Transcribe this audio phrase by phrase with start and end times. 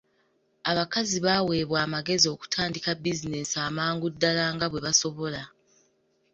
[0.71, 5.43] Abakazi baweebwa amagezi okutandika bizinensi amangu ddala nga bwe basobola.